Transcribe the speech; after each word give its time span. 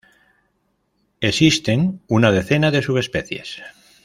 Existen 1.19 2.01
una 2.07 2.31
decena 2.31 2.71
de 2.71 2.81
subespecies. 2.81 3.61